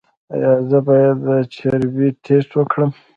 ایا 0.33 0.51
زه 0.69 0.79
باید 0.87 1.15
د 1.25 1.27
چربي 1.53 2.07
ټسټ 2.25 2.49
وکړم؟ 2.55 2.91